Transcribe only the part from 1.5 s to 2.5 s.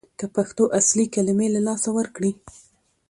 له لاسه ورکړي